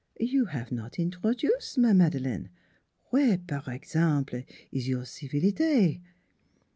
"You 0.33 0.45
have 0.45 0.71
not 0.71 0.97
introduce, 0.97 1.77
my 1.77 1.93
Madeleine. 1.93 2.49
Were, 3.11 3.37
par 3.37 3.65
example, 3.67 4.41
ees 4.71 4.87
your 4.87 5.03
civilite? 5.03 6.01